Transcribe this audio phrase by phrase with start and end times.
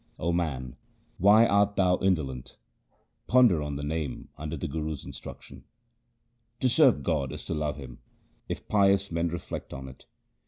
[0.17, 0.77] O man,
[1.19, 2.57] why art thou indolent?
[3.27, 5.63] Ponder on the Name under the Guru's instruction.
[6.59, 7.99] To serve God is to love Him,
[8.49, 10.07] if pious men reflect on it.